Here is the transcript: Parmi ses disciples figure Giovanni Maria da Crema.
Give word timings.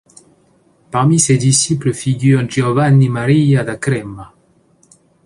Parmi 0.93 1.19
ses 1.19 1.37
disciples 1.37 1.93
figure 1.95 2.47
Giovanni 2.47 3.07
Maria 3.07 3.61
da 3.63 3.77
Crema. 3.77 4.33